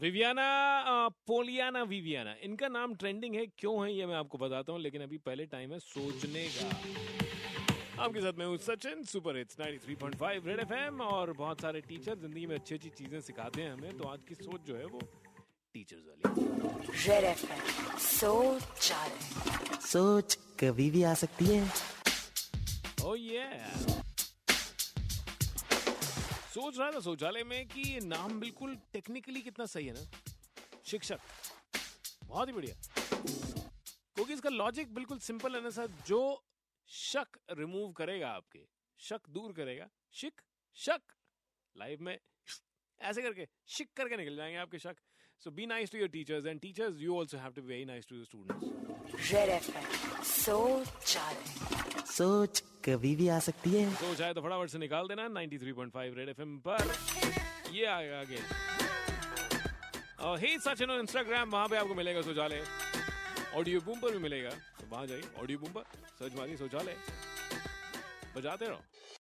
[0.00, 0.46] Viviana
[1.26, 5.18] Poliana Viviana इनका नाम trending है क्यों है ये मैं आपको बताता हूँ लेकिन अभी
[5.26, 6.68] पहले टाइम है सोचने का।
[8.02, 12.46] आपके साथ मैं हूँ Sachin super hits 93.5 red FM और बहुत सारे टीचर ज़िंदगी
[12.46, 15.00] में अच्छी अच्छी चीज़ें सिखाते हैं हमें तो आज की सोच जो है वो
[15.74, 16.22] टीचर्स वाली
[17.08, 18.92] रेड एफएम सोच
[19.86, 21.62] सोच कभी भी आ सकती है।
[23.04, 23.46] ओ ये
[26.54, 30.04] सोच रहा था शौचालय में कि ये नाम बिल्कुल टेक्निकली कितना सही है ना?
[30.86, 31.20] शिक्षक
[32.24, 32.74] बहुत ही बढ़िया।
[34.14, 36.20] क्योंकि इसका लॉजिक बिल्कुल सिंपल है ना सर जो
[36.88, 38.60] शक रिमूव करेगा आपके
[39.00, 39.88] शक दूर करेगा
[40.20, 40.40] शिक
[40.76, 41.14] शक
[41.76, 42.18] लाइफ में
[43.00, 43.46] ऐसे करके
[43.76, 44.96] शिक करके निकल जाएँगे आपके शक।
[45.42, 48.06] So be nice to your teachers and teachers you also have to be very nice
[48.08, 51.34] to your students red FM सोच चार
[52.12, 56.28] सोच कभी भी आ सकती है। तो चाहे तो फटाफट से निकाल देना 93.5 रेड
[56.28, 56.94] एफएम पर।
[57.72, 58.38] ये आएगा आगे।
[60.20, 62.64] और हे सचिन ऑन इंस्टाग्राम वहाँ पे आपको मिलेगा शौचालय।
[63.56, 65.82] ऑडियो बूम पर भी मिलेगा। तो वहाँ जाइए ऑडियो बूम पर।
[66.18, 66.96] सर्च मारिए शौचालय।
[68.36, 68.80] बजाते रहो।